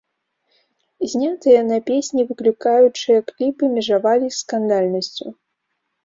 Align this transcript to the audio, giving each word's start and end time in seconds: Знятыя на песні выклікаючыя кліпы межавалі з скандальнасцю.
Знятыя 1.11 1.59
на 1.71 1.75
песні 1.89 2.21
выклікаючыя 2.29 3.19
кліпы 3.27 3.63
межавалі 3.75 4.27
з 4.31 4.35
скандальнасцю. 4.43 5.27